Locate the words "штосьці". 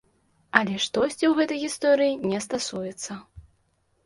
0.85-1.25